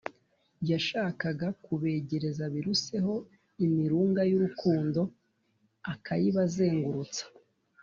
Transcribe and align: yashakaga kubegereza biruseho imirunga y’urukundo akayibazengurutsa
yashakaga 0.69 1.47
kubegereza 1.65 2.43
biruseho 2.53 3.13
imirunga 3.65 4.21
y’urukundo 4.29 5.01
akayibazengurutsa 5.93 7.23